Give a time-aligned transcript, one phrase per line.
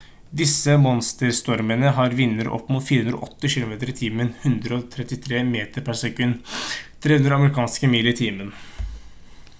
[0.39, 4.09] disse monsterstormene har vinder opp mot 480 km/t
[4.41, 6.43] 133 m/s;
[7.07, 8.53] 300 amerikanske mil i timen